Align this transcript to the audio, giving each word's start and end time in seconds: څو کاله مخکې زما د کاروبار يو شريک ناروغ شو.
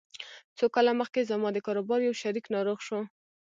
څو 0.57 0.65
کاله 0.75 0.91
مخکې 1.01 1.21
زما 1.31 1.49
د 1.53 1.57
کاروبار 1.67 1.99
يو 2.07 2.13
شريک 2.21 2.45
ناروغ 2.55 2.79
شو. 2.87 2.99